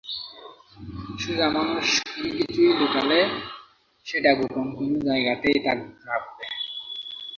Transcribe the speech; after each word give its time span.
সোজা 1.21 1.47
মানুষ 1.55 1.87
কোনোকিছু 2.05 2.61
লুকোলে 2.79 3.21
সেটা 4.07 4.31
গোপন 4.39 4.67
কোনো 4.77 4.97
জায়গাতেই 5.07 5.57
রাখবে। 6.07 6.45